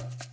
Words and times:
Thank 0.00 0.24
you. 0.24 0.29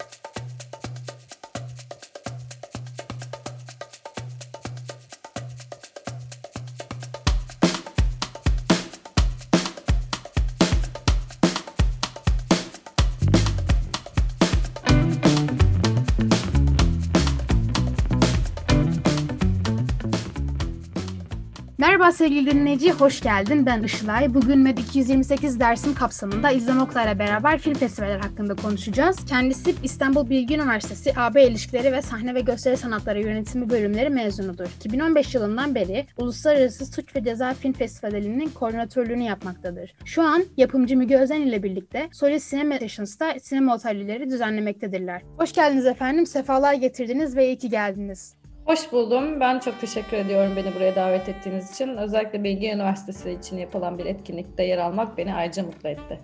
Merhaba 22.07 22.17
sevgili 22.17 22.51
dinleyici, 22.51 22.91
hoş 22.91 23.21
geldin. 23.21 23.65
Ben 23.65 23.83
Işılay. 23.83 24.33
Bugün 24.33 24.59
MED 24.59 24.77
228 24.77 25.59
dersin 25.59 25.93
kapsamında 25.93 26.51
İzlem 26.51 26.81
Oktay'la 26.81 27.19
beraber 27.19 27.59
film 27.59 27.73
festivaller 27.73 28.19
hakkında 28.19 28.55
konuşacağız. 28.55 29.25
Kendisi 29.25 29.75
İstanbul 29.83 30.29
Bilgi 30.29 30.55
Üniversitesi 30.55 31.13
AB 31.17 31.43
İlişkileri 31.43 31.91
ve 31.91 32.01
Sahne 32.01 32.35
ve 32.35 32.41
Gösteri 32.41 32.77
Sanatları 32.77 33.21
Yönetimi 33.21 33.69
bölümleri 33.69 34.09
mezunudur. 34.09 34.67
2015 34.77 35.35
yılından 35.35 35.75
beri 35.75 36.07
Uluslararası 36.17 36.85
Suç 36.85 37.15
ve 37.15 37.23
Ceza 37.23 37.53
Film 37.53 37.73
Festivali'nin 37.73 38.49
koordinatörlüğünü 38.49 39.23
yapmaktadır. 39.23 39.93
Şu 40.05 40.21
an 40.23 40.45
yapımcı 40.57 40.97
Müge 40.97 41.17
Özen 41.17 41.41
ile 41.41 41.63
birlikte 41.63 42.09
Solis 42.11 42.51
Cinema 42.51 42.77
Sessions'ta 42.77 43.39
sinema 43.39 43.75
otelleri 43.75 44.29
düzenlemektedirler. 44.29 45.21
Hoş 45.37 45.53
geldiniz 45.53 45.85
efendim, 45.85 46.25
sefalar 46.25 46.73
getirdiniz 46.73 47.35
ve 47.35 47.47
iyi 47.47 47.57
ki 47.57 47.69
geldiniz. 47.69 48.36
Hoş 48.67 48.91
buldum. 48.91 49.39
Ben 49.39 49.59
çok 49.59 49.81
teşekkür 49.81 50.17
ediyorum 50.17 50.55
beni 50.55 50.75
buraya 50.75 50.95
davet 50.95 51.29
ettiğiniz 51.29 51.71
için. 51.71 51.97
Özellikle 51.97 52.43
Bilgi 52.43 52.71
Üniversitesi 52.71 53.31
için 53.31 53.57
yapılan 53.57 53.97
bir 53.97 54.05
etkinlikte 54.05 54.63
yer 54.63 54.77
almak 54.77 55.17
beni 55.17 55.33
ayrıca 55.33 55.63
mutlu 55.63 55.89
etti 55.89 56.19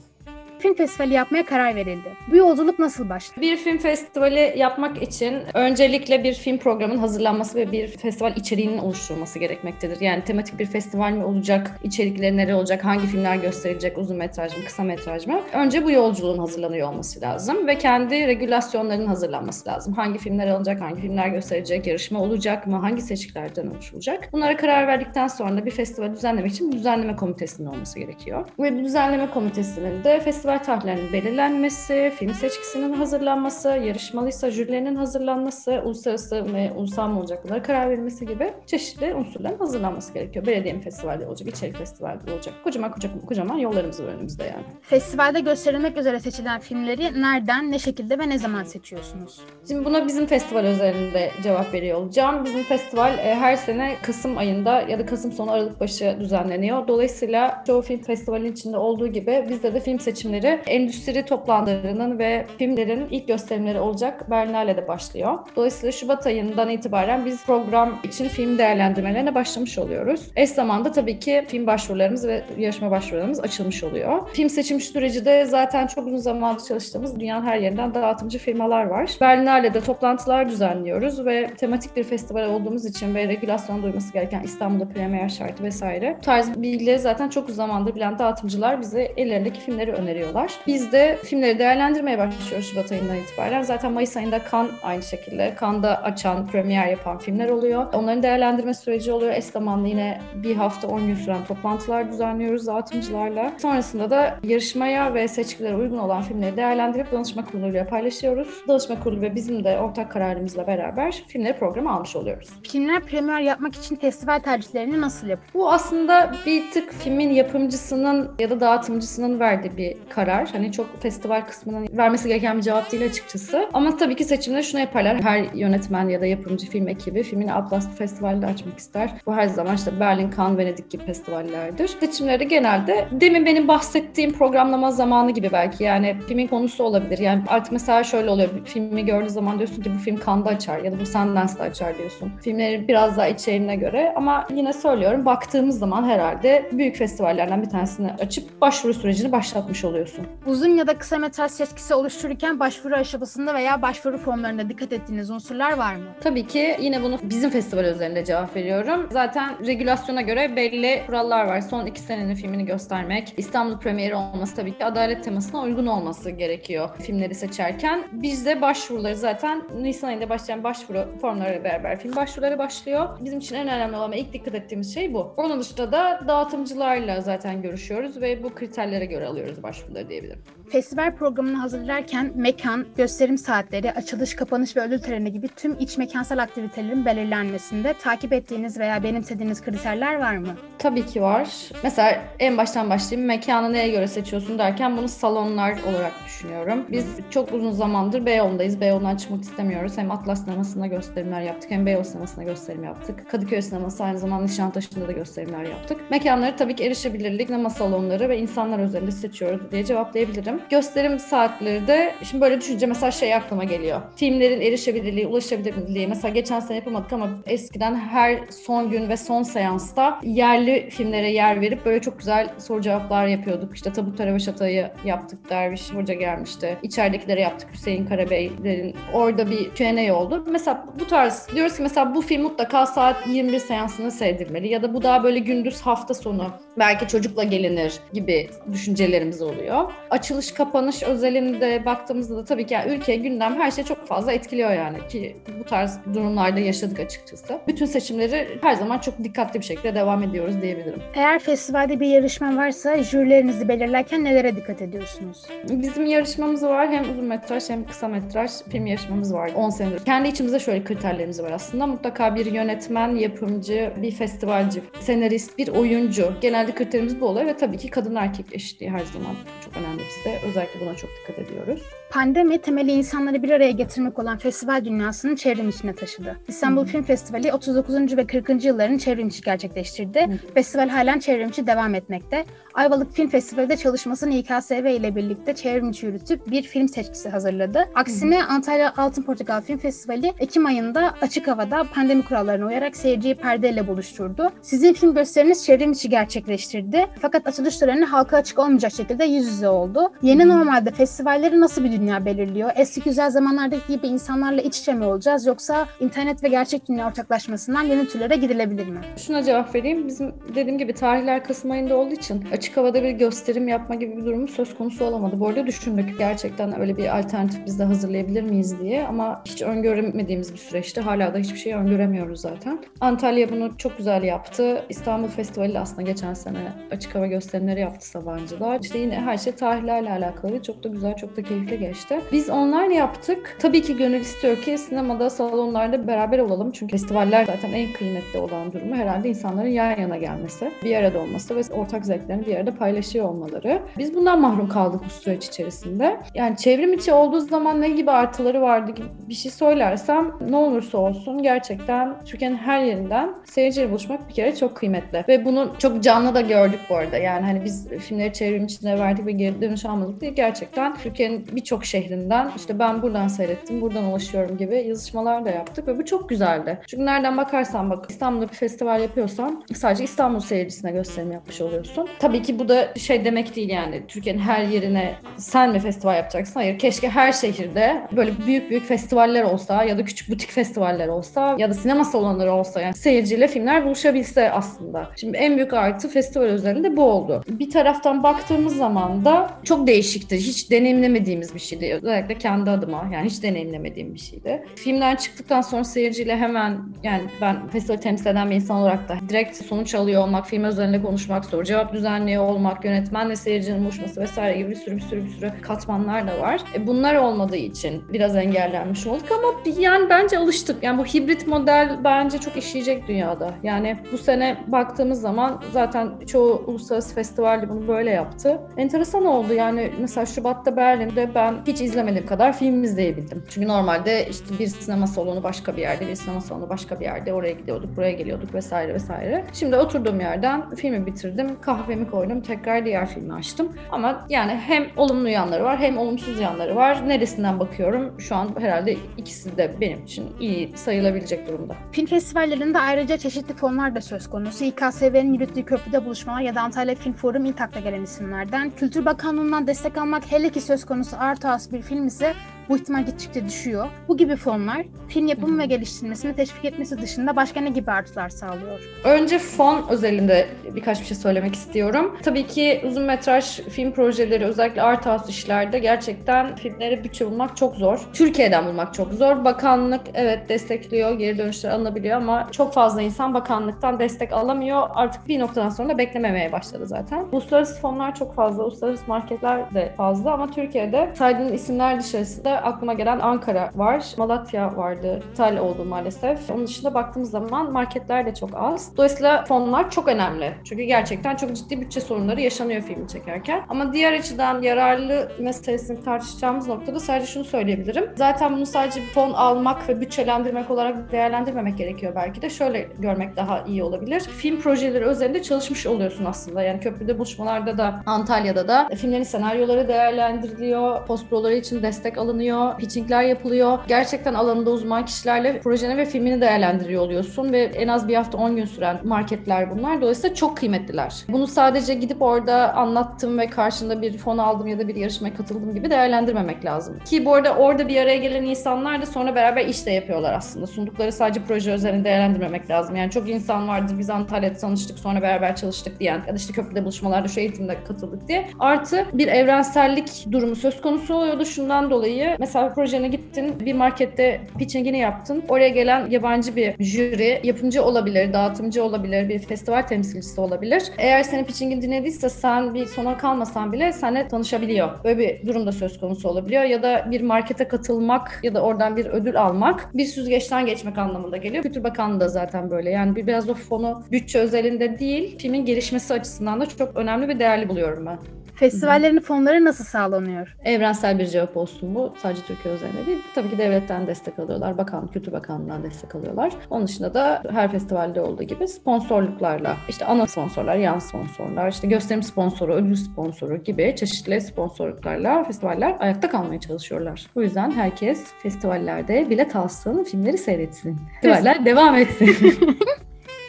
film 0.64 0.74
festivali 0.74 1.14
yapmaya 1.14 1.46
karar 1.46 1.76
verildi. 1.76 2.12
Bu 2.32 2.36
yolculuk 2.36 2.80
nasıl 2.80 3.10
başladı? 3.10 3.42
Bir 3.42 3.58
film 3.58 3.78
festivali 3.78 4.54
yapmak 4.58 5.02
için 5.02 5.36
öncelikle 5.54 6.24
bir 6.24 6.34
film 6.34 6.58
programının 6.58 6.98
hazırlanması 6.98 7.58
ve 7.58 7.72
bir 7.72 7.88
festival 7.88 8.36
içeriğinin 8.36 8.78
oluşturulması 8.78 9.40
gerekmektedir. 9.40 10.02
Yani 10.02 10.24
tematik 10.24 10.60
bir 10.60 10.66
festival 10.66 11.12
mi 11.12 11.24
olacak, 11.26 11.80
içerikleri 11.84 12.38
neler 12.38 12.54
olacak, 12.54 12.86
hangi 12.86 13.08
filmler 13.08 13.36
gösterilecek, 13.36 13.98
uzun 13.98 14.18
metraj 14.18 14.58
mı, 14.58 14.64
kısa 14.66 14.84
metraj 14.84 15.28
mı? 15.28 15.42
Önce 15.54 15.84
bu 15.84 15.92
yolculuğun 15.92 16.38
hazırlanıyor 16.38 16.90
olması 16.90 17.22
lazım 17.22 17.68
ve 17.68 17.78
kendi 17.78 18.28
regülasyonlarının 18.28 19.08
hazırlanması 19.08 19.70
lazım. 19.70 19.94
Hangi 19.94 20.20
filmler 20.20 20.48
alınacak, 20.48 20.82
hangi 20.82 21.02
filmler 21.02 21.28
gösterilecek, 21.28 21.88
yarışma 21.88 22.22
olacak 22.22 22.68
mı, 22.68 22.78
hangi 22.78 23.02
seçkilerden 23.02 23.68
oluşulacak? 23.68 24.30
Bunlara 24.32 24.58
karar 24.58 24.88
verdikten 24.88 25.28
sonra 25.28 25.66
bir 25.66 25.72
festival 25.72 26.14
düzenlemek 26.14 26.52
için 26.52 26.72
düzenleme 26.72 27.16
komitesinin 27.16 27.68
olması 27.68 28.00
gerekiyor. 28.00 28.46
Ve 28.60 28.78
bu 28.80 28.84
düzenleme 28.84 29.30
komitesinin 29.30 30.04
de 30.04 30.20
festival 30.20 30.53
festival 30.54 30.80
tarihlerinin 30.80 31.14
belirlenmesi, 31.14 32.12
film 32.20 32.34
seçkisinin 32.34 32.94
hazırlanması, 32.94 33.70
yarışmalıysa 33.70 34.52
jürilerinin 34.52 34.96
hazırlanması, 34.96 35.82
uluslararası 35.86 36.54
ve 36.54 36.72
ulusal 36.72 37.08
mı 37.08 37.20
olacak 37.20 37.44
bunlara 37.44 37.64
karar 37.64 37.90
verilmesi 37.90 38.26
gibi 38.26 38.54
çeşitli 38.66 39.14
unsurların 39.14 39.58
hazırlanması 39.58 40.14
gerekiyor. 40.14 40.46
Belediye 40.46 40.80
festivalde 40.80 41.28
olacak, 41.28 41.48
içerik 41.48 41.78
festivalde 41.78 42.34
olacak. 42.34 42.54
Kocaman 42.64 42.92
kocaman, 42.92 43.20
kocaman 43.20 43.58
yollarımız 43.58 44.04
var 44.04 44.08
önümüzde 44.08 44.44
yani. 44.44 44.64
Festivalde 44.82 45.40
gösterilmek 45.40 45.98
üzere 45.98 46.20
seçilen 46.20 46.60
filmleri 46.60 47.22
nereden, 47.22 47.72
ne 47.72 47.80
şekilde 47.80 48.20
ve 48.20 48.30
ne 48.30 48.40
zaman 48.40 48.64
seçiyorsunuz? 48.64 49.42
Şimdi 49.68 49.86
buna 49.86 50.08
bizim 50.08 50.26
festival 50.26 50.64
özelinde 50.64 51.32
cevap 51.44 51.74
veriyor 51.74 51.98
olacağım. 51.98 52.46
Bizim 52.46 52.64
festival 52.64 53.18
e, 53.18 53.36
her 53.36 53.56
sene 53.56 53.96
Kasım 54.04 54.38
ayında 54.38 54.82
ya 54.82 55.00
da 55.00 55.06
Kasım 55.06 55.32
sonu 55.32 55.52
Aralık 55.52 55.80
başı 55.80 56.18
düzenleniyor. 56.20 56.88
Dolayısıyla 56.88 57.64
çoğu 57.68 57.82
film 57.82 58.02
festivalin 58.02 58.52
içinde 58.52 58.78
olduğu 58.78 59.08
gibi 59.08 59.46
bizde 59.50 59.74
de 59.74 59.80
film 59.80 60.00
seçimleri 60.00 60.43
gösterimleri 60.44 60.62
endüstri 60.68 61.26
toplantılarının 61.26 62.20
ve 62.20 62.46
filmlerin 62.58 63.08
ilk 63.12 63.28
gösterimleri 63.28 63.80
olacak 63.80 64.30
Berlinale'de 64.30 64.88
başlıyor. 64.88 65.40
Dolayısıyla 65.56 65.92
Şubat 65.92 66.28
ayından 66.28 66.70
itibaren 66.70 67.26
biz 67.26 67.46
program 67.46 68.00
için 68.04 68.28
film 68.28 68.58
değerlendirmelerine 68.58 69.36
başlamış 69.36 69.78
oluyoruz. 69.78 70.32
Eş 70.36 70.50
zamanda 70.50 70.92
tabii 70.92 71.20
ki 71.20 71.46
film 71.48 71.68
başvurularımız 71.68 72.28
ve 72.28 72.44
yarışma 72.58 72.92
başvurularımız 72.92 73.40
açılmış 73.40 73.84
oluyor. 73.84 74.30
Film 74.34 74.50
seçim 74.50 74.82
süreci 74.82 75.26
de 75.26 75.46
zaten 75.46 75.88
çok 75.88 76.08
uzun 76.08 76.18
zamandır 76.18 76.64
çalıştığımız 76.64 77.20
dünyanın 77.20 77.46
her 77.46 77.58
yerinden 77.58 77.94
dağıtımcı 77.94 78.40
firmalar 78.40 78.86
var. 78.86 79.12
Berlinale'de 79.22 79.82
toplantılar 79.82 80.50
düzenliyoruz 80.50 81.26
ve 81.26 81.48
tematik 81.58 81.96
bir 81.96 82.04
festival 82.04 82.46
olduğumuz 82.46 82.86
için 82.86 83.16
ve 83.16 83.28
regülasyon 83.28 83.84
duyması 83.84 84.14
gereken 84.14 84.44
İstanbul'da 84.44 84.90
premier 84.90 85.30
şartı 85.30 85.64
vesaire. 85.64 86.16
Bu 86.18 86.22
tarz 86.22 86.62
bilgileri 86.62 87.00
zaten 87.00 87.30
çok 87.30 87.44
uzun 87.44 87.54
zamandır 87.54 87.96
bilen 87.96 88.20
dağıtımcılar 88.20 88.82
bize 88.82 89.02
ellerindeki 89.18 89.60
filmleri 89.60 89.92
öneriyor 89.92 90.23
yapıyorlar. 90.24 90.54
Biz 90.68 90.92
de 90.92 91.20
filmleri 91.24 91.60
değerlendirmeye 91.60 92.18
başlıyoruz 92.18 92.70
Şubat 92.70 92.92
ayından 92.92 93.18
itibaren. 93.18 93.62
Zaten 93.62 93.92
Mayıs 93.92 94.18
ayında 94.18 94.40
Kan 94.40 94.70
aynı 94.84 95.04
şekilde. 95.04 95.56
Kan'da 95.56 96.04
açan, 96.04 96.48
premier 96.48 96.88
yapan 96.88 97.18
filmler 97.18 97.50
oluyor. 97.50 97.94
Onların 97.94 98.24
değerlendirme 98.24 98.74
süreci 98.74 99.12
oluyor. 99.12 99.34
Es 99.34 99.52
zamanlı 99.52 99.88
yine 99.88 100.22
bir 100.36 100.56
hafta 100.56 100.88
10 100.88 101.08
gün 101.08 101.16
süren 101.16 101.46
toplantılar 101.48 102.12
düzenliyoruz 102.12 102.68
dağıtımcılarla. 102.68 103.54
Sonrasında 103.58 104.10
da 104.10 104.40
yarışmaya 104.44 105.14
ve 105.14 105.28
seçkilere 105.28 105.76
uygun 105.76 105.98
olan 105.98 106.22
filmleri 106.22 106.58
değerlendirip 106.58 107.12
danışma 107.12 107.46
kuruluyla 107.46 107.88
paylaşıyoruz. 107.88 108.64
Danışma 108.68 109.00
kurulu 109.00 109.22
ve 109.22 109.36
bizim 109.36 109.64
de 109.64 109.80
ortak 109.80 110.12
kararımızla 110.12 110.68
beraber 110.68 111.24
filmleri 111.28 111.58
programa 111.58 111.92
almış 111.94 112.16
oluyoruz. 112.16 112.50
Filmler 112.64 113.02
premier 113.02 113.42
yapmak 113.42 113.76
için 113.76 113.96
festival 113.96 114.40
tercihlerini 114.40 115.02
nasıl 115.02 115.28
yapıyor? 115.28 115.54
Bu 115.54 115.72
aslında 115.72 116.36
bir 116.46 116.72
tık 116.72 116.94
filmin 116.94 117.30
yapımcısının 117.30 118.32
ya 118.40 118.50
da 118.50 118.60
dağıtımcısının 118.60 119.40
verdiği 119.40 119.78
bir 119.78 119.98
karar. 120.16 120.50
Hani 120.52 120.72
çok 120.72 121.02
festival 121.02 121.42
kısmının 121.42 121.88
vermesi 121.98 122.28
gereken 122.28 122.58
bir 122.58 122.62
cevap 122.62 122.92
değil 122.92 123.06
açıkçası. 123.06 123.70
Ama 123.74 123.98
tabii 123.98 124.16
ki 124.16 124.24
seçimde 124.24 124.64
şunu 124.64 124.82
yaparlar. 124.82 125.24
Her 125.24 125.54
yönetmen 125.54 126.10
ya 126.10 126.22
da 126.22 126.26
yapımcı 126.26 126.70
film 126.70 126.88
ekibi 126.88 127.24
filmini 127.24 127.54
Atlas 127.54 127.98
Festivali'de 127.98 128.46
açmak 128.46 128.78
ister. 128.78 129.10
Bu 129.26 129.34
her 129.36 129.48
zaman 129.48 129.76
işte 129.76 130.00
Berlin, 130.00 130.32
Cannes, 130.38 130.58
Venedik 130.58 130.92
gibi 130.92 131.06
festivallerdir. 131.06 131.88
Seçimleri 131.88 132.48
genelde 132.48 133.08
demin 133.12 133.46
benim 133.46 133.68
bahsettiğim 133.68 134.34
programlama 134.34 134.92
zamanı 134.92 135.32
gibi 135.32 135.50
belki 135.52 135.84
yani 135.84 136.16
filmin 136.28 136.48
konusu 136.48 136.84
olabilir. 136.84 137.18
Yani 137.18 137.44
artık 137.48 137.72
mesela 137.72 138.04
şöyle 138.04 138.30
oluyor. 138.30 138.50
Filmi 138.66 139.06
gördüğü 139.06 139.30
zaman 139.30 139.58
diyorsun 139.58 139.82
ki 139.82 139.92
bu 139.96 140.00
film 140.00 140.20
Cannes'da 140.26 140.50
açar 140.50 140.80
ya 140.80 140.92
da 140.92 141.00
bu 141.00 141.06
Sundance'da 141.06 141.64
açar 141.64 141.98
diyorsun. 141.98 142.32
Filmleri 142.42 142.88
biraz 142.88 143.18
daha 143.18 143.28
içeriğine 143.28 143.76
göre 143.76 144.14
ama 144.16 144.48
yine 144.56 144.74
söylüyorum 144.74 145.26
baktığımız 145.26 145.80
zaman 145.80 146.04
herhalde 146.04 146.70
büyük 146.72 146.96
festivallerden 146.96 147.62
bir 147.62 147.70
tanesini 147.70 148.12
açıp 148.12 148.62
başvuru 148.62 148.94
sürecini 148.94 149.32
başlatmış 149.32 149.86
oluyor 149.86 150.03
oluyorsun. 150.04 150.26
Uzun 150.46 150.70
ya 150.70 150.88
da 150.88 150.98
kısa 150.98 151.18
metraj 151.18 151.52
seçkisi 151.52 151.94
oluştururken 151.94 152.60
başvuru 152.60 152.96
aşamasında 152.96 153.54
veya 153.54 153.82
başvuru 153.82 154.18
formlarında 154.18 154.70
dikkat 154.70 154.94
ettiğiniz 154.94 155.30
unsurlar 155.30 155.78
var 155.78 155.96
mı? 155.96 156.06
Tabii 156.22 156.48
ki 156.48 156.78
yine 156.80 157.04
bunu 157.04 157.20
bizim 157.24 157.50
festival 157.50 157.86
üzerinde 157.86 158.26
cevap 158.26 158.56
veriyorum. 158.56 159.08
Zaten 159.12 159.68
regülasyona 159.68 160.22
göre 160.22 160.56
belli 160.56 161.04
kurallar 161.06 161.46
var. 161.46 161.62
Son 161.62 161.86
iki 161.86 162.00
senenin 162.00 162.36
filmini 162.36 162.66
göstermek, 162.66 163.34
İstanbul 163.38 163.78
premieri 163.80 164.16
olması 164.16 164.56
tabii 164.56 164.78
ki 164.78 164.86
adalet 164.86 165.24
temasına 165.24 165.62
uygun 165.62 165.86
olması 165.86 166.30
gerekiyor 166.30 166.90
filmleri 167.02 167.36
seçerken. 167.36 168.04
Bizde 168.12 168.62
başvuruları 168.62 169.16
zaten 169.16 169.64
Nisan 169.82 170.08
ayında 170.08 170.30
başlayan 170.30 170.64
başvuru 170.64 171.08
formlarıyla 171.22 171.64
beraber 171.64 172.00
film 172.00 172.16
başvuruları 172.16 172.58
başlıyor. 172.58 173.10
Bizim 173.22 173.40
için 173.40 173.56
en 173.56 173.68
önemli 173.68 173.96
olan 173.96 174.12
ve 174.12 174.20
ilk 174.20 174.34
dikkat 174.34 174.56
ettiğimiz 174.56 174.94
şey 174.94 175.14
bu. 175.14 175.34
Onun 175.38 175.60
dışında 175.60 175.92
da 175.92 176.20
dağıtımcılarla 176.28 177.22
zaten 177.22 177.62
görüşüyoruz 177.62 178.22
ve 178.22 178.44
bu 178.44 178.56
kriterlere 178.56 179.06
göre 179.06 179.28
alıyoruz 179.28 179.64
başvuru 179.64 179.93
başvuruları 179.94 180.10
diyebilirim. 180.10 180.40
Festival 180.74 181.16
programını 181.16 181.58
hazırlarken 181.58 182.32
mekan, 182.36 182.86
gösterim 182.98 183.38
saatleri, 183.38 183.92
açılış, 183.92 184.36
kapanış 184.36 184.78
ve 184.78 184.82
ödül 184.82 185.00
töreni 185.00 185.32
gibi 185.32 185.48
tüm 185.48 185.80
iç 185.80 185.98
mekansal 185.98 186.38
aktivitelerin 186.38 187.06
belirlenmesinde 187.06 187.94
takip 187.94 188.34
ettiğiniz 188.34 188.80
veya 188.80 189.04
benimsediğiniz 189.04 189.62
kriterler 189.62 190.20
var 190.20 190.38
mı? 190.38 190.48
Tabii 190.80 191.06
ki 191.06 191.22
var. 191.22 191.50
Mesela 191.84 192.22
en 192.40 192.58
baştan 192.58 192.90
başlayayım. 192.90 193.28
Mekanı 193.28 193.74
neye 193.74 193.90
göre 193.90 194.08
seçiyorsun 194.08 194.60
derken 194.60 194.98
bunu 194.98 195.10
salonlar 195.10 195.80
olarak 195.90 196.12
düşünüyorum. 196.26 196.86
Biz 196.92 197.06
çok 197.30 197.54
uzun 197.54 197.72
zamandır 197.72 198.26
Beyoğlu'ndayız. 198.26 198.82
Beyoğlu'ndan 198.82 199.16
çıkmak 199.16 199.44
istemiyoruz. 199.44 199.98
Hem 199.98 200.12
Atlas 200.12 200.44
Sineması'nda 200.44 200.88
gösterimler 200.88 201.42
yaptık 201.42 201.72
hem 201.72 201.86
Beyoğlu 201.86 202.06
Sineması'nda 202.06 202.44
gösterim 202.44 202.84
yaptık. 202.84 203.30
Kadıköy 203.30 203.62
Sineması 203.62 204.04
aynı 204.04 204.20
zamanda 204.20 204.44
Nişantaşı'nda 204.44 205.08
da 205.08 205.12
gösterimler 205.12 205.64
yaptık. 205.64 206.00
Mekanları 206.12 206.56
tabii 206.56 206.76
ki 206.76 206.84
erişebilirlik, 206.84 207.50
nama 207.50 207.70
salonları 207.70 208.30
ve 208.30 208.38
insanlar 208.38 208.80
üzerinde 208.80 209.12
seçiyoruz 209.12 209.72
diye 209.72 209.86
cevaplayabilirim. 209.86 210.63
Gösterim 210.70 211.20
saatleri 211.20 211.88
de 211.88 212.16
şimdi 212.24 212.42
böyle 212.42 212.62
düşünce 212.62 212.86
mesela 212.86 213.12
şey 213.12 213.36
aklıma 213.36 213.64
geliyor. 213.64 214.02
Filmlerin 214.16 214.62
erişebilirliği, 214.62 215.28
ulaşabilirliği 215.28 216.08
mesela 216.08 216.34
geçen 216.34 216.60
sene 216.60 216.78
yapamadık 216.78 217.14
ama 217.14 217.30
eskiden 217.46 217.96
her 217.96 218.40
son 218.50 218.90
gün 218.90 219.10
ve 219.10 219.18
son 219.18 219.44
seansta 219.44 220.20
yerli 220.24 220.90
filmlere 220.90 221.32
yer 221.32 221.62
verip 221.62 221.86
böyle 221.86 222.02
çok 222.02 222.20
güzel 222.20 222.50
soru 222.60 222.82
cevaplar 222.82 223.28
yapıyorduk. 223.28 223.76
İşte 223.76 223.94
Tabut 223.94 224.18
Tarabaş 224.18 224.48
Atay'ı 224.48 224.92
yaptık. 225.06 225.50
Derviş 225.50 225.94
Hoca 225.94 226.14
gelmişti. 226.14 226.78
İçeridekilere 226.84 227.42
yaptık. 227.42 227.70
Hüseyin 227.74 228.06
Karabeylerin 228.06 228.96
orada 229.14 229.52
bir 229.52 229.70
Q&A 229.76 230.16
oldu. 230.16 230.44
Mesela 230.48 230.86
bu 231.00 231.08
tarz 231.08 231.48
diyoruz 231.56 231.76
ki 231.76 231.82
mesela 231.82 232.16
bu 232.16 232.22
film 232.22 232.42
mutlaka 232.44 232.86
saat 232.86 233.28
21 233.28 233.60
seansını 233.60 234.12
sevdirmeli 234.12 234.68
ya 234.68 234.82
da 234.84 234.94
bu 234.94 235.04
daha 235.04 235.24
böyle 235.24 235.40
gündüz 235.40 235.82
hafta 235.82 236.14
sonu 236.14 236.52
belki 236.78 237.08
çocukla 237.08 237.44
gelinir 237.44 237.94
gibi 238.14 238.50
düşüncelerimiz 238.74 239.42
oluyor. 239.42 239.92
Açılış 240.10 240.52
kapanış 240.52 241.04
özelinde 241.04 241.86
baktığımızda 241.86 242.38
da 242.38 242.46
tabii 242.46 242.66
ki 242.66 242.74
yani 242.74 242.94
ülke, 242.94 243.16
gündem 243.16 243.56
her 243.56 243.72
şey 243.72 243.84
çok 243.84 244.08
fazla 244.08 244.32
etkiliyor 244.32 244.72
yani 244.72 244.98
ki 245.10 245.38
bu 245.60 245.64
tarz 245.64 246.00
durumlarda 246.14 246.60
yaşadık 246.60 247.00
açıkçası. 247.00 247.60
Bütün 247.68 247.86
seçimleri 247.86 248.48
her 248.62 248.74
zaman 248.74 249.00
çok 249.00 249.24
dikkatli 249.24 249.60
bir 249.60 249.66
şekilde 249.66 249.96
devam 249.96 250.24
ediyoruz 250.24 250.62
diyebilirim. 250.62 251.02
Eğer 251.16 251.40
festivalde 251.40 252.00
bir 252.00 252.08
yarışma 252.08 252.58
varsa 252.58 253.04
jürilerinizi 253.04 253.68
belirlerken 253.68 254.24
nelere 254.24 254.56
dikkat 254.56 254.82
ediyorsunuz? 254.82 255.46
Bizim 255.70 256.06
yarışmamız 256.06 256.64
var. 256.64 256.90
Hem 256.90 257.12
uzun 257.12 257.26
metraj 257.26 257.70
hem 257.70 257.88
kısa 257.88 258.08
metraj 258.08 258.52
film 258.72 258.86
yarışmamız 258.86 259.34
var 259.34 259.52
10 259.56 259.70
senedir. 259.70 260.06
Kendi 260.06 260.28
içimizde 260.28 260.60
şöyle 260.60 260.84
kriterlerimiz 260.84 261.44
var 261.44 261.52
aslında. 261.52 261.88
Mutlaka 261.88 262.36
bir 262.36 262.46
yönetmen, 262.46 263.16
yapımcı, 263.16 263.94
bir 264.02 264.12
festivalci, 264.12 264.82
senarist, 265.00 265.58
bir 265.58 265.68
oyuncu. 265.68 266.34
Genelde 266.64 266.78
kriterimiz 266.78 267.22
bu 267.22 267.26
oluyor 267.26 267.46
ve 267.46 267.58
tabii 267.58 267.78
ki 267.78 267.90
kadın 267.90 268.16
erkek 268.16 268.46
eşitliği 268.52 268.92
her 268.92 269.00
zaman 269.00 269.36
çok 269.66 269.78
önemli 269.78 270.00
bizde. 270.00 270.48
Özellikle 270.48 270.80
buna 270.80 270.96
çok 270.96 271.10
dikkat 271.22 271.40
ediyoruz. 271.40 271.82
Pandemi 272.12 272.58
temeli 272.58 272.92
insanları 272.92 273.44
bir 273.44 273.50
araya 273.50 273.72
getirmek 273.72 274.20
olan 274.20 274.38
festival 274.38 274.86
dünyasının 274.86 275.36
çevrim 275.36 275.70
içine 275.70 275.96
taşıdı. 275.96 276.40
İstanbul 276.48 276.82
Hı. 276.82 276.86
Film 276.86 277.04
Festivali 277.04 277.54
39. 277.54 278.18
ve 278.18 278.28
40. 278.28 278.66
yılların 278.66 278.98
çevrim 278.98 279.28
içi 279.28 279.42
gerçekleştirdi. 279.42 280.22
Hı. 280.22 280.54
Festival 280.54 280.90
halen 280.90 281.20
çevrim 281.20 281.50
içi 281.50 281.68
devam 281.68 281.96
etmekte. 281.96 282.46
Ayvalık 282.74 283.14
Film 283.14 283.30
Festivali'de 283.30 283.78
çalışmasını 283.78 284.34
İKSV 284.34 284.86
ile 284.86 285.16
birlikte 285.16 285.56
çevrim 285.56 285.90
içi 285.90 286.06
yürütüp 286.06 286.52
bir 286.52 286.64
film 286.64 286.88
seçkisi 286.88 287.30
hazırladı. 287.30 287.86
Aksine 287.96 288.44
Antalya 288.44 288.94
Altın 288.98 289.24
Portakal 289.24 289.62
Film 289.62 289.78
Festivali 289.78 290.34
Ekim 290.40 290.66
ayında 290.66 291.14
açık 291.22 291.48
havada 291.48 291.84
pandemi 291.84 292.26
kurallarına 292.26 292.66
uyarak 292.66 292.96
seyirciyi 292.96 293.36
perdeyle 293.36 293.88
buluşturdu. 293.88 294.50
Sizin 294.62 294.94
film 294.94 295.14
gösteriniz 295.14 295.66
çevrim 295.66 295.92
içi 295.92 296.10
gerçekleştirdi. 296.54 297.06
Fakat 297.22 297.48
açılış 297.48 297.78
töreni 297.78 298.06
halka 298.06 298.38
açık 298.38 298.60
olmayacak 298.60 298.92
şekilde 298.92 299.26
yüz 299.26 299.48
yüze 299.48 299.70
oldu. 299.70 300.12
Yeni 300.22 300.48
normalde 300.50 300.92
festivalleri 300.92 301.60
nasıl 301.60 301.84
bir 301.84 301.92
dünya 301.92 302.26
belirliyor? 302.26 302.72
Eski 302.76 303.02
güzel 303.02 303.30
zamanlardaki 303.30 303.96
gibi 303.96 304.08
insanlarla 304.08 304.62
iç 304.62 304.80
içe 304.80 304.94
mi 304.94 305.06
olacağız 305.06 305.46
yoksa 305.46 305.86
internet 306.00 306.44
ve 306.44 306.48
gerçek 306.48 306.90
dünya 306.90 307.08
ortaklaşmasından 307.08 307.84
yeni 307.84 308.08
türlere 308.08 308.36
gidilebilir 308.36 308.88
mi? 308.88 309.00
Şuna 309.18 309.44
cevap 309.44 309.76
vereyim. 309.76 310.08
Bizim 310.08 310.34
dediğim 310.56 310.78
gibi 310.78 310.94
tarihler 310.94 311.44
Kasım 311.44 311.72
ayında 311.72 311.96
olduğu 311.96 312.14
için 312.14 312.46
açık 312.52 312.78
havada 312.78 313.04
bir 313.04 313.10
gösterim 313.12 313.68
yapma 313.68 313.96
gibi 313.96 314.18
bir 314.18 314.26
durumu 314.26 314.48
söz 314.48 314.78
konusu 314.78 315.06
olamadı. 315.06 315.40
Bu 315.40 315.48
arada 315.48 315.68
düşündük 315.68 316.18
gerçekten 316.18 316.80
öyle 316.80 316.98
bir 316.98 317.20
alternatif 317.20 317.66
biz 317.66 317.80
de 317.80 317.84
hazırlayabilir 317.84 318.42
miyiz 318.44 318.80
diye 318.80 319.08
ama 319.08 319.42
hiç 319.46 319.62
öngöremediğimiz 319.62 320.54
bir 320.54 320.58
süreçti. 320.58 321.02
Hala 321.02 321.34
da 321.34 321.38
hiçbir 321.38 321.60
şey 321.60 321.74
öngöremiyoruz 321.74 322.42
zaten. 322.42 322.80
Antalya 323.02 323.52
bunu 323.52 323.78
çok 323.78 323.98
güzel 323.98 324.24
yaptı. 324.24 324.86
İstanbul 324.90 325.28
Festivali 325.28 325.80
aslında 325.80 326.02
geçen 326.02 326.34
sene 326.44 326.58
açık 326.92 327.16
hava 327.16 327.28
gösterimleri 327.28 327.80
yaptı 327.80 328.08
Sabancılar. 328.08 328.80
İşte 328.82 329.00
yine 329.00 329.16
her 329.16 329.38
şey 329.38 329.54
tarihlerle 329.54 330.12
alakalı. 330.12 330.64
Çok 330.64 330.84
da 330.84 330.90
güzel, 330.90 331.16
çok 331.16 331.38
da 331.38 331.44
keyifli 331.44 331.80
geçti. 331.80 332.20
Biz 332.32 332.50
online 332.50 332.96
yaptık. 332.96 333.58
Tabii 333.60 333.82
ki 333.82 333.98
gönül 333.98 334.20
istiyor 334.20 334.62
ki 334.62 334.78
sinemada, 334.78 335.30
salonlarda 335.30 336.08
beraber 336.08 336.40
olalım. 336.40 336.72
Çünkü 336.72 336.92
festivaller 336.92 337.46
zaten 337.46 337.74
en 337.74 337.94
kıymetli 337.94 338.40
olan 338.40 338.74
durumu 338.74 338.96
herhalde 338.96 339.30
insanların 339.30 339.70
yan 339.70 340.00
yana 340.00 340.18
gelmesi, 340.18 340.72
bir 340.84 340.96
arada 340.96 341.20
olması 341.20 341.56
ve 341.56 341.62
ortak 341.74 342.06
zevklerini 342.06 342.46
bir 342.46 342.56
arada 342.56 342.76
paylaşıyor 342.76 343.30
olmaları. 343.30 343.80
Biz 343.98 344.16
bundan 344.16 344.42
mahrum 344.42 344.70
kaldık 344.70 345.02
bu 345.06 345.10
süreç 345.10 345.46
içerisinde. 345.46 346.18
Yani 346.36 346.58
çevrim 346.58 346.94
içi 346.94 347.14
olduğu 347.14 347.40
zaman 347.40 347.82
ne 347.82 347.90
gibi 347.90 348.12
artıları 348.12 348.62
vardı 348.62 348.92
gibi 348.92 349.08
bir 349.30 349.34
şey 349.34 349.52
söylersem 349.52 350.32
ne 350.50 350.56
olursa 350.56 350.98
olsun 350.98 351.44
gerçekten 351.44 352.16
Türkiye'nin 352.26 352.58
her 352.58 352.84
yerinden 352.84 353.34
seyirciyle 353.46 353.90
buluşmak 353.90 354.30
bir 354.30 354.34
kere 354.34 354.56
çok 354.56 354.76
kıymetli. 354.76 355.24
Ve 355.28 355.46
bunu 355.46 355.72
çok 355.80 356.04
canlı 356.04 356.33
da 356.36 356.42
gördük 356.42 356.80
bu 356.90 356.96
arada. 356.96 357.18
Yani 357.18 357.46
hani 357.46 357.66
biz 357.66 357.88
filmleri 357.90 358.34
çevrim 358.34 358.66
içinde 358.66 359.00
verdik 359.00 359.26
ve 359.26 359.32
geri 359.32 359.62
dönüş 359.62 359.86
almadık 359.86 360.22
değil. 360.22 360.34
Gerçekten 360.34 360.96
Türkiye'nin 360.96 361.48
birçok 361.52 361.86
şehrinden 361.86 362.52
işte 362.56 362.80
ben 362.80 363.02
buradan 363.02 363.28
seyrettim, 363.28 363.82
buradan 363.82 364.04
ulaşıyorum 364.04 364.58
gibi 364.58 364.76
yazışmalar 364.76 365.46
da 365.46 365.50
yaptık 365.50 365.88
ve 365.88 366.00
bu 366.00 366.06
çok 366.06 366.30
güzeldi. 366.30 366.80
Çünkü 366.88 367.06
nereden 367.06 367.38
bakarsan 367.38 367.90
bak 367.90 368.06
İstanbul'da 368.10 368.50
bir 368.50 368.56
festival 368.56 369.02
yapıyorsan 369.02 369.64
sadece 369.74 370.04
İstanbul 370.04 370.40
seyircisine 370.40 370.92
gösterim 370.92 371.32
yapmış 371.32 371.62
oluyorsun. 371.62 372.08
Tabii 372.20 372.42
ki 372.42 372.60
bu 372.60 372.70
da 372.70 372.94
şey 372.96 373.26
demek 373.26 373.56
değil 373.56 373.70
yani 373.70 374.04
Türkiye'nin 374.08 374.40
her 374.40 374.64
yerine 374.64 375.14
sen 375.38 375.72
mi 375.72 375.80
festival 375.80 376.16
yapacaksın? 376.16 376.54
Hayır 376.54 376.80
keşke 376.80 377.10
her 377.10 377.32
şehirde 377.32 378.02
böyle 378.12 378.32
büyük 378.46 378.70
büyük 378.70 378.86
festivaller 378.86 379.44
olsa 379.44 379.84
ya 379.84 379.98
da 379.98 380.06
küçük 380.06 380.30
butik 380.30 380.52
festivaller 380.52 381.08
olsa 381.08 381.56
ya 381.58 381.70
da 381.70 381.74
sinema 381.74 382.04
salonları 382.04 382.52
olsa 382.52 382.82
yani 382.82 382.94
seyirciyle 382.94 383.48
filmler 383.48 383.86
buluşabilse 383.86 384.52
aslında. 384.52 385.10
Şimdi 385.16 385.38
en 385.38 385.56
büyük 385.56 385.74
artı 385.74 386.08
festival 386.24 386.46
özelinde 386.46 386.98
bu 386.98 387.04
oldu. 387.04 387.44
Bir 387.48 387.70
taraftan 387.70 388.24
baktığımız 388.24 388.78
zaman 388.78 389.26
da 389.26 389.50
çok 389.64 389.88
değişikti. 389.88 390.38
Hiç 390.38 390.72
deneyimlemediğimiz 390.72 391.56
bir 391.56 391.60
şeydi. 391.60 391.94
Özellikle 391.94 392.38
kendi 392.38 392.70
adıma 392.70 393.10
yani 393.14 393.26
hiç 393.26 393.44
deneyimlemediğim 393.44 394.14
bir 394.14 394.20
şeydi. 394.20 394.66
Filmden 394.76 395.16
çıktıktan 395.16 395.62
sonra 395.62 395.84
seyirciyle 395.84 396.38
hemen 396.38 396.80
yani 397.04 397.24
ben 397.42 397.68
festival 397.68 397.98
temsil 397.98 398.28
eden 398.28 398.50
bir 398.50 398.56
insan 398.56 398.78
olarak 398.78 399.10
da 399.10 399.18
direkt 399.30 399.58
sonuç 399.58 399.96
alıyor 399.96 400.24
olmak, 400.24 400.48
film 400.48 400.66
üzerinde 400.66 401.02
konuşmak, 401.02 401.46
soru 401.46 401.64
cevap 401.64 401.94
düzenliyor 401.94 402.44
olmak, 402.44 402.86
yönetmenle 402.86 403.36
seyircinin 403.36 403.84
buluşması 403.84 404.22
vesaire 404.22 404.58
gibi 404.58 404.70
bir 404.70 404.76
sürü 404.76 404.96
bir 404.96 405.02
sürü 405.02 405.26
bir 405.26 405.30
sürü 405.30 405.52
katmanlar 405.62 406.28
da 406.28 406.40
var. 406.40 406.62
E 406.76 406.88
bunlar 406.88 407.16
olmadığı 407.16 407.56
için 407.56 408.04
biraz 408.14 408.36
engellenmiş 408.36 409.08
olduk 409.08 409.28
ama 409.32 409.78
yani 409.80 410.10
bence 410.10 410.38
alıştık. 410.38 410.84
Yani 410.84 410.98
bu 410.98 411.06
hibrit 411.06 411.48
model 411.48 412.00
bence 412.04 412.38
çok 412.38 412.58
işleyecek 412.58 413.08
dünyada. 413.08 413.54
Yani 413.64 413.98
bu 414.12 414.18
sene 414.18 414.58
baktığımız 414.68 415.22
zaman 415.22 415.62
zaten 415.74 416.10
çoğu 416.28 416.64
uluslararası 416.68 417.16
festivalde 417.16 417.70
bunu 417.70 417.88
böyle 417.88 418.10
yaptı. 418.10 418.60
Enteresan 418.78 419.26
oldu 419.26 419.54
yani 419.54 419.92
mesela 420.00 420.26
Şubat'ta 420.26 420.78
Berlin'de 420.78 421.36
ben 421.36 421.56
hiç 421.68 421.82
izlemediğim 421.82 422.26
kadar 422.26 422.58
film 422.58 422.84
izleyebildim. 422.84 423.44
Çünkü 423.50 423.68
normalde 423.68 424.28
işte 424.30 424.60
bir 424.60 424.68
sinema 424.68 425.08
salonu 425.08 425.44
başka 425.44 425.78
bir 425.78 425.82
yerde, 425.82 426.08
bir 426.08 426.16
sinema 426.16 426.42
salonu 426.42 426.70
başka 426.70 427.00
bir 427.00 427.06
yerde 427.06 427.34
oraya 427.34 427.52
gidiyorduk, 427.54 427.98
buraya 427.98 428.12
geliyorduk 428.12 428.54
vesaire 428.54 428.94
vesaire. 428.94 429.46
Şimdi 429.54 429.76
oturduğum 429.76 430.20
yerden 430.20 430.76
filmi 430.76 431.06
bitirdim, 431.06 431.62
kahvemi 431.62 432.10
koydum, 432.10 432.42
tekrar 432.42 432.86
diğer 432.86 433.08
filmi 433.08 433.34
açtım. 433.34 433.72
Ama 433.92 434.26
yani 434.30 434.52
hem 434.52 434.86
olumlu 434.98 435.30
yanları 435.30 435.64
var 435.64 435.78
hem 435.78 435.98
olumsuz 435.98 436.40
yanları 436.40 436.76
var. 436.76 437.10
Neresinden 437.10 437.60
bakıyorum 437.60 438.20
şu 438.20 438.36
an 438.36 438.50
herhalde 438.60 438.96
ikisi 439.18 439.58
de 439.58 439.72
benim 439.82 440.04
için 440.04 440.26
iyi 440.40 440.78
sayılabilecek 440.78 441.48
durumda. 441.48 441.76
Film 441.92 442.06
festivallerinde 442.06 442.80
ayrıca 442.80 443.18
çeşitli 443.18 443.54
fonlar 443.54 443.96
da 443.96 444.02
söz 444.02 444.30
konusu. 444.30 444.64
İKSV'nin 444.64 445.34
yürüttüğü 445.34 445.66
köprüde 445.66 446.03
buluşmalar 446.06 446.42
ya 446.42 446.56
da 446.56 446.62
Antalya 446.62 446.96
Film 446.96 447.14
Forum 447.14 447.46
ilk 447.46 447.62
akla 447.62 447.80
gelen 447.80 448.04
isimlerden. 448.04 448.72
Kültür 448.72 449.06
Bakanlığı'ndan 449.06 449.68
destek 449.68 449.98
almak 449.98 450.32
hele 450.32 450.50
ki 450.50 450.62
söz 450.62 450.86
konusu 450.86 451.16
art 451.20 451.44
house 451.44 451.72
bir 451.72 451.82
film 451.82 452.08
ise 452.08 452.34
bu 452.70 452.78
ihtimal 452.78 453.06
gittikçe 453.06 453.46
düşüyor. 453.46 453.88
Bu 454.08 454.18
gibi 454.18 454.36
fonlar 454.36 454.86
film 455.08 455.28
yapımı 455.28 455.60
ve 455.60 455.66
geliştirilmesini 455.66 456.36
teşvik 456.36 456.66
etmesi 456.66 457.02
dışında 457.02 457.36
başka 457.36 457.62
ne 457.62 457.70
gibi 457.70 457.92
artılar 457.92 458.30
sağlıyor? 458.30 458.80
Önce 459.04 459.40
fon 459.40 459.86
özelinde 459.90 460.48
birkaç 460.76 461.02
bir 461.02 461.06
şey 461.06 461.18
söylemek 461.18 461.56
istiyorum. 461.56 462.18
Tabii 462.24 462.48
ki 462.48 462.82
uzun 462.88 463.04
metraj 463.04 463.60
film 463.60 463.92
projeleri 463.92 464.46
özellikle 464.46 464.82
art 464.82 465.06
house 465.06 465.30
işlerde 465.30 465.80
gerçekten 465.80 466.56
filmlere 466.56 467.04
bütçe 467.04 467.26
bulmak 467.26 467.58
çok 467.58 467.76
zor. 467.76 468.00
Türkiye'den 468.14 468.66
bulmak 468.66 468.94
çok 468.94 469.14
zor. 469.14 469.46
Bakanlık 469.46 470.02
evet 470.14 470.50
destekliyor, 470.50 471.12
geri 471.12 471.38
dönüşler 471.38 471.72
alınabiliyor 471.72 472.18
ama 472.18 472.48
çok 472.52 472.74
fazla 472.74 473.02
insan 473.02 473.34
bakanlıktan 473.34 474.00
destek 474.00 474.34
alamıyor. 474.34 474.88
Artık 474.94 475.28
bir 475.28 475.40
noktadan 475.40 475.70
sonra 475.70 475.98
beklememeye 475.98 476.52
başladı 476.52 476.88
zaten. 476.88 477.26
Uluslararası 477.32 477.82
fonlar 477.82 478.16
çok 478.16 478.36
fazla, 478.36 478.64
uluslararası 478.64 479.04
marketler 479.08 479.74
de 479.74 479.94
fazla 479.98 480.34
ama 480.34 480.52
Türkiye'de 480.52 481.12
saydığım 481.16 481.54
isimler 481.54 482.00
dışarısında 482.00 482.53
aklıma 482.62 482.94
gelen 482.94 483.20
Ankara 483.20 483.72
var, 483.76 484.06
Malatya 484.18 484.78
vardı, 484.78 485.24
ithal 485.34 485.58
oldu 485.58 485.86
maalesef. 485.86 486.52
Onun 486.52 486.68
dışında 486.68 486.94
baktığımız 486.94 487.32
zaman 487.32 487.72
marketler 487.72 488.26
de 488.26 488.34
çok 488.34 488.50
az. 488.54 488.98
Dolayısıyla 488.98 489.46
fonlar 489.46 489.92
çok 489.92 490.08
önemli. 490.08 490.54
Çünkü 490.64 490.84
gerçekten 490.84 491.36
çok 491.36 491.56
ciddi 491.56 491.82
bütçe 491.82 492.02
sorunları 492.02 492.42
yaşanıyor 492.42 492.82
filmi 492.82 493.08
çekerken. 493.08 493.64
Ama 493.70 493.94
diğer 493.94 494.14
açıdan 494.14 494.62
yararlı 494.62 495.32
meselesini 495.40 496.04
tartışacağımız 496.04 496.68
noktada 496.68 497.00
sadece 497.00 497.28
şunu 497.28 497.44
söyleyebilirim. 497.44 498.10
Zaten 498.16 498.56
bunu 498.56 498.66
sadece 498.66 499.02
fon 499.02 499.34
almak 499.34 499.90
ve 499.90 500.02
bütçelendirmek 500.02 500.72
olarak 500.72 501.12
değerlendirmemek 501.12 501.78
gerekiyor 501.78 502.14
belki 502.16 502.42
de. 502.42 502.50
Şöyle 502.50 502.88
görmek 503.00 503.36
daha 503.36 503.62
iyi 503.62 503.84
olabilir. 503.84 504.20
Film 504.20 504.62
projeleri 504.62 505.06
üzerinde 505.06 505.42
çalışmış 505.42 505.88
oluyorsun 505.88 506.26
aslında. 506.26 506.64
Yani 506.64 506.80
köprüde 506.80 507.18
buluşmalarda 507.18 507.78
da 507.78 508.02
Antalya'da 508.06 508.68
da 508.68 508.90
filmlerin 508.96 509.24
senaryoları 509.24 509.88
değerlendiriliyor. 509.88 511.06
Postproları 511.06 511.54
için 511.54 511.84
destek 511.84 512.18
alınıyor 512.18 512.43
toplanıyor, 512.44 512.78
pitchingler 512.78 513.24
yapılıyor. 513.24 513.80
Gerçekten 513.88 514.34
alanında 514.34 514.72
uzman 514.72 515.06
kişilerle 515.06 515.60
projeni 515.60 515.98
ve 515.98 516.06
filmini 516.06 516.42
değerlendiriyor 516.42 517.02
oluyorsun 517.02 517.54
ve 517.54 517.64
en 517.64 517.88
az 517.88 518.08
bir 518.08 518.16
hafta 518.16 518.38
10 518.38 518.56
gün 518.56 518.66
süren 518.66 519.00
marketler 519.04 519.72
bunlar. 519.72 520.02
Dolayısıyla 520.02 520.36
çok 520.36 520.58
kıymetliler. 520.58 521.14
Bunu 521.30 521.48
sadece 521.48 521.94
gidip 521.94 522.22
orada 522.22 522.74
anlattım 522.74 523.40
ve 523.40 523.48
karşında 523.48 524.02
bir 524.02 524.18
fon 524.18 524.38
aldım 524.38 524.68
ya 524.68 524.80
da 524.80 524.88
bir 524.88 524.96
yarışmaya 524.96 525.34
katıldım 525.34 525.76
gibi 525.76 525.90
değerlendirmemek 525.90 526.66
lazım. 526.66 527.00
Ki 527.06 527.26
bu 527.26 527.34
arada 527.34 527.56
orada 527.56 527.88
bir 527.88 528.02
araya 528.02 528.18
gelen 528.18 528.44
insanlar 528.44 529.02
da 529.02 529.06
sonra 529.06 529.36
beraber 529.36 529.66
iş 529.66 529.86
de 529.86 529.92
yapıyorlar 529.92 530.34
aslında. 530.34 530.68
Sundukları 530.68 531.12
sadece 531.12 531.44
proje 531.48 531.74
üzerine 531.74 532.04
değerlendirmemek 532.04 532.70
lazım. 532.70 532.96
Yani 532.96 533.12
çok 533.12 533.30
insan 533.30 533.68
vardır 533.68 533.96
biz 534.00 534.10
Antalya'da 534.10 534.58
tanıştık 534.58 535.00
sonra 535.00 535.22
beraber 535.22 535.56
çalıştık 535.56 536.00
diyen 536.00 536.22
ya 536.28 536.34
da 536.34 536.38
işte 536.38 536.54
köprüde 536.54 536.84
buluşmalarda 536.84 537.28
şu 537.28 537.40
eğitimde 537.40 537.84
katıldık 537.84 538.28
diye. 538.28 538.50
Artı 538.60 539.06
bir 539.14 539.28
evrensellik 539.28 540.26
durumu 540.32 540.56
söz 540.56 540.82
konusu 540.82 541.14
oluyordu 541.14 541.46
şundan 541.46 541.92
dolayı. 541.92 542.33
Mesela 542.40 542.74
projene 542.74 543.08
gittin 543.08 543.60
bir 543.60 543.74
markette 543.74 544.42
pitchingini 544.60 544.98
yaptın. 544.98 545.44
Oraya 545.48 545.70
gelen 545.70 546.10
yabancı 546.10 546.56
bir 546.56 546.84
jüri 546.84 547.42
yapımcı 547.44 547.84
olabilir, 547.84 548.34
dağıtımcı 548.34 548.84
olabilir, 548.84 549.30
bir 549.30 549.40
festival 549.40 549.82
temsilcisi 549.82 550.42
olabilir. 550.42 550.84
Eğer 550.98 551.24
senin 551.24 551.44
pitchingini 551.44 551.82
dinlediyse 551.82 552.30
sen 552.30 552.74
bir 552.74 552.86
sona 552.86 553.18
kalmasan 553.18 553.74
bile 553.74 553.94
seninle 553.94 554.28
tanışabiliyor. 554.28 555.04
Böyle 555.04 555.20
bir 555.20 555.48
durumda 555.48 555.72
söz 555.72 556.00
konusu 556.00 556.30
olabiliyor. 556.30 556.64
Ya 556.64 556.84
da 556.84 557.08
bir 557.12 557.22
markete 557.22 557.68
katılmak 557.68 558.40
ya 558.44 558.54
da 558.54 558.62
oradan 558.62 558.98
bir 558.98 559.06
ödül 559.06 559.42
almak 559.42 559.90
bir 559.94 560.06
süzgeçten 560.06 560.66
geçmek 560.66 560.98
anlamında 560.98 561.38
geliyor. 561.38 561.64
Kültür 561.64 561.84
Bakanlığı 561.84 562.20
da 562.20 562.28
zaten 562.28 562.70
böyle. 562.70 562.90
Yani 562.90 563.16
bir 563.16 563.28
biraz 563.28 563.50
o 563.50 563.54
fonu 563.54 564.04
bütçe 564.12 564.40
özelinde 564.40 565.00
değil, 565.00 565.38
filmin 565.38 565.66
gelişmesi 565.66 566.14
açısından 566.14 566.62
da 566.62 566.66
çok 566.66 566.98
önemli 566.98 567.28
ve 567.28 567.40
değerli 567.40 567.70
buluyorum 567.70 568.06
ben. 568.06 568.20
Festivallerin 568.56 569.20
fonları 569.20 569.66
nasıl 569.66 569.84
sağlanıyor? 569.84 570.56
Evrensel 570.64 571.20
bir 571.20 571.26
cevap 571.26 571.58
olsun 571.58 571.96
bu. 571.96 572.14
Sadece 572.18 572.42
Türkiye 572.42 572.76
üzerinde 572.76 573.06
değil. 573.06 573.18
Tabii 573.36 573.50
ki 573.50 573.58
devletten 573.58 574.08
destek 574.08 574.40
alıyorlar. 574.40 574.78
Bakan, 574.78 575.08
Kültür 575.08 575.32
Bakanlığı'ndan 575.32 575.84
destek 575.84 576.16
alıyorlar. 576.16 576.54
Onun 576.70 576.88
dışında 576.88 577.14
da 577.14 577.44
her 577.52 577.72
festivalde 577.72 578.22
olduğu 578.22 578.44
gibi 578.44 578.68
sponsorluklarla, 578.68 579.78
işte 579.90 580.06
ana 580.06 580.28
sponsorlar, 580.28 580.76
yan 580.76 581.00
sponsorlar, 581.00 581.72
işte 581.72 581.88
gösterim 581.88 582.24
sponsoru, 582.24 582.74
ödül 582.74 582.96
sponsoru 582.96 583.58
gibi 583.58 583.96
çeşitli 583.98 584.42
sponsorluklarla 584.42 585.44
festivaller 585.44 585.96
ayakta 586.00 586.30
kalmaya 586.30 586.60
çalışıyorlar. 586.60 587.26
Bu 587.36 587.44
yüzden 587.44 587.72
herkes 587.72 588.24
festivallerde 588.44 589.30
bilet 589.30 589.56
alsın, 589.56 590.04
filmleri 590.04 590.38
seyretsin. 590.38 591.00
Festivaller 591.22 591.66
devam 591.66 591.96
etsin. 591.96 592.54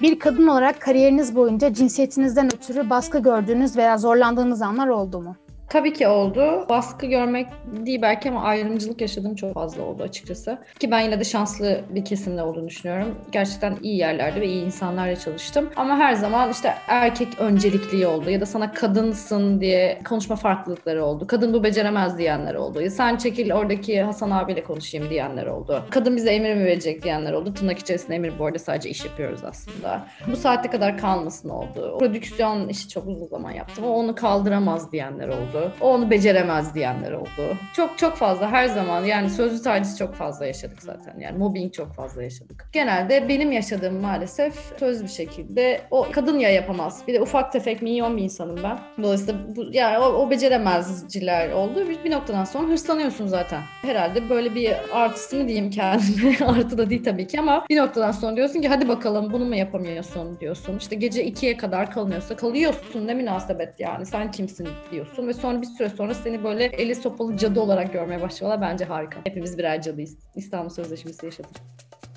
Bir 0.04 0.18
kadın 0.18 0.46
olarak 0.46 0.80
kariyeriniz 0.80 1.36
boyunca 1.36 1.74
cinsiyetinizden 1.74 2.46
ötürü 2.46 2.90
baskı 2.90 3.18
gördüğünüz 3.18 3.76
veya 3.76 3.98
zorlandığınız 3.98 4.62
anlar 4.62 4.88
oldu 4.88 5.20
mu? 5.20 5.36
Tabii 5.68 5.92
ki 5.92 6.08
oldu. 6.08 6.66
Baskı 6.68 7.06
görmek 7.06 7.46
değil 7.86 8.02
belki 8.02 8.28
ama 8.30 8.42
ayrımcılık 8.42 9.00
yaşadığım 9.00 9.34
çok 9.34 9.54
fazla 9.54 9.82
oldu 9.82 10.02
açıkçası. 10.02 10.58
Ki 10.80 10.90
ben 10.90 11.00
yine 11.00 11.20
de 11.20 11.24
şanslı 11.24 11.80
bir 11.90 12.04
kesimde 12.04 12.42
olduğunu 12.42 12.68
düşünüyorum. 12.68 13.14
Gerçekten 13.32 13.76
iyi 13.82 13.96
yerlerde 13.96 14.40
ve 14.40 14.46
iyi 14.46 14.64
insanlarla 14.64 15.16
çalıştım. 15.16 15.70
Ama 15.76 15.96
her 15.98 16.14
zaman 16.14 16.50
işte 16.50 16.74
erkek 16.88 17.28
öncelikli 17.38 18.06
oldu 18.06 18.30
ya 18.30 18.40
da 18.40 18.46
sana 18.46 18.72
kadınsın 18.72 19.60
diye 19.60 20.00
konuşma 20.08 20.36
farklılıkları 20.36 21.04
oldu. 21.04 21.26
Kadın 21.26 21.52
bu 21.52 21.64
beceremez 21.64 22.18
diyenler 22.18 22.54
oldu. 22.54 22.80
Ya 22.80 22.90
sen 22.90 23.16
çekil 23.16 23.52
oradaki 23.52 24.02
Hasan 24.02 24.30
abiyle 24.30 24.64
konuşayım 24.64 25.10
diyenler 25.10 25.46
oldu. 25.46 25.82
Kadın 25.90 26.16
bize 26.16 26.30
emir 26.30 26.54
mi 26.54 26.64
verecek 26.64 27.02
diyenler 27.02 27.32
oldu. 27.32 27.54
Tırnak 27.54 27.78
içerisinde 27.78 28.16
emir 28.16 28.38
bu 28.38 28.46
arada 28.46 28.58
sadece 28.58 28.90
iş 28.90 29.04
yapıyoruz 29.04 29.40
aslında. 29.44 30.06
Bu 30.32 30.36
saatte 30.36 30.70
kadar 30.70 30.98
kalmasın 30.98 31.48
oldu. 31.48 31.96
Prodüksiyon 31.98 32.68
işi 32.68 32.88
çok 32.88 33.06
uzun 33.06 33.26
zaman 33.26 33.50
yaptım. 33.50 33.84
O 33.84 33.88
onu 33.88 34.14
kaldıramaz 34.14 34.92
diyenler 34.92 35.28
oldu. 35.54 35.72
O 35.80 35.94
onu 35.94 36.10
beceremez 36.10 36.74
diyenler 36.74 37.12
oldu. 37.12 37.58
Çok 37.76 37.98
çok 37.98 38.16
fazla 38.16 38.50
her 38.50 38.66
zaman 38.66 39.04
yani 39.04 39.30
sözlü 39.30 39.62
taciz 39.62 39.98
çok 39.98 40.14
fazla 40.14 40.46
yaşadık 40.46 40.82
zaten. 40.82 41.18
Yani 41.20 41.38
mobbing 41.38 41.72
çok 41.72 41.94
fazla 41.94 42.22
yaşadık. 42.22 42.68
Genelde 42.72 43.28
benim 43.28 43.52
yaşadığım 43.52 44.00
maalesef 44.00 44.54
söz 44.78 45.02
bir 45.02 45.08
şekilde 45.08 45.80
o 45.90 46.06
kadın 46.12 46.38
ya 46.38 46.50
yapamaz. 46.50 47.02
Bir 47.08 47.14
de 47.14 47.20
ufak 47.20 47.52
tefek 47.52 47.82
minyon 47.82 48.16
bir 48.16 48.22
insanım 48.22 48.60
ben. 48.64 48.78
Dolayısıyla 49.02 49.34
bu, 49.56 49.64
yani 49.72 49.98
o, 49.98 50.04
o 50.04 50.30
beceremezciler 50.30 51.52
oldu. 51.52 51.88
Bir, 51.88 52.04
bir 52.04 52.10
noktadan 52.10 52.44
sonra 52.44 52.68
hırslanıyorsun 52.68 53.26
zaten. 53.26 53.62
Herhalde 53.82 54.30
böyle 54.30 54.54
bir 54.54 54.74
artısı 54.92 55.36
mı 55.36 55.48
diyeyim 55.48 55.70
kendime. 55.70 56.36
Artı 56.46 56.78
da 56.78 56.90
değil 56.90 57.04
tabii 57.04 57.26
ki 57.26 57.40
ama 57.40 57.64
bir 57.70 57.76
noktadan 57.76 58.12
sonra 58.12 58.36
diyorsun 58.36 58.60
ki 58.60 58.68
hadi 58.68 58.88
bakalım 58.88 59.32
bunu 59.32 59.44
mu 59.44 59.54
yapamıyorsun 59.54 60.40
diyorsun. 60.40 60.78
İşte 60.78 60.96
gece 60.96 61.24
ikiye 61.24 61.56
kadar 61.56 61.90
kalınıyorsa 61.90 62.36
kalıyorsun 62.36 63.06
ne 63.06 63.14
münasebet 63.14 63.80
yani 63.80 64.06
sen 64.06 64.30
kimsin 64.30 64.68
diyorsun 64.92 65.28
ve 65.28 65.32
sonra 65.44 65.62
bir 65.62 65.66
süre 65.66 65.88
sonra 65.88 66.14
seni 66.14 66.44
böyle 66.44 66.64
eli 66.64 66.94
sopalı 66.94 67.36
cadı 67.36 67.60
olarak 67.60 67.92
görmeye 67.92 68.20
başlıyorlar. 68.20 68.60
Bence 68.60 68.84
harika. 68.84 69.20
Hepimiz 69.24 69.58
birer 69.58 69.82
cadıyız. 69.82 70.16
İstanbul 70.34 70.70
Sözleşmesi 70.70 71.26
yaşadık. 71.26 71.50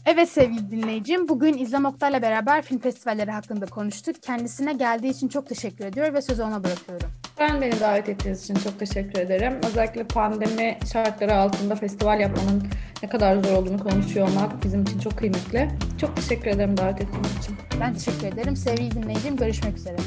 Evet 0.05 0.29
sevgili 0.29 0.71
dinleyicim, 0.71 1.27
bugün 1.27 1.57
İzlem 1.57 1.85
Oktay'la 1.85 2.21
beraber 2.21 2.61
film 2.61 2.79
festivalleri 2.79 3.31
hakkında 3.31 3.65
konuştuk. 3.65 4.15
Kendisine 4.21 4.73
geldiği 4.73 5.09
için 5.09 5.27
çok 5.27 5.47
teşekkür 5.47 5.85
ediyor 5.85 6.13
ve 6.13 6.21
sözü 6.21 6.43
ona 6.43 6.63
bırakıyorum. 6.63 7.09
Ben 7.39 7.61
beni 7.61 7.79
davet 7.79 8.09
ettiğiniz 8.09 8.43
için 8.43 8.55
çok 8.55 8.79
teşekkür 8.79 9.19
ederim. 9.19 9.53
Özellikle 9.67 10.03
pandemi 10.03 10.77
şartları 10.93 11.35
altında 11.35 11.75
festival 11.75 12.19
yapmanın 12.19 12.63
ne 13.03 13.09
kadar 13.09 13.43
zor 13.43 13.51
olduğunu 13.51 13.79
konuşuyor 13.79 14.29
olmak 14.29 14.63
bizim 14.63 14.81
için 14.83 14.99
çok 14.99 15.17
kıymetli. 15.17 15.69
Çok 16.01 16.15
teşekkür 16.15 16.47
ederim 16.47 16.77
davet 16.77 17.01
ettiğiniz 17.01 17.37
için. 17.37 17.55
Ben 17.81 17.93
teşekkür 17.93 18.27
ederim. 18.27 18.55
Sevgili 18.55 18.91
dinleyicim, 18.91 19.37
görüşmek 19.37 19.77
üzere. 19.77 19.97